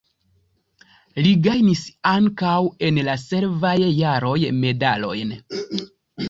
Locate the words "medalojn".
4.65-5.37